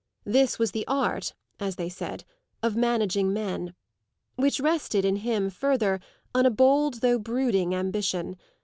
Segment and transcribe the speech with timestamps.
[0.25, 2.23] This was the art, as they said,
[2.63, 3.75] of managing men
[4.35, 5.99] which rested, in him, further,
[6.33, 8.35] on a bold though brooding ambition.